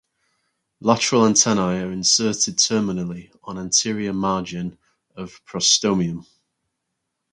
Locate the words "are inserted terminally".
1.83-3.29